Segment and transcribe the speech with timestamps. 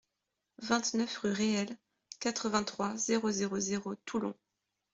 [0.57, 1.77] vingt-neuf rue Réhel,
[2.19, 4.33] quatre-vingt-trois, zéro zéro zéro, Toulon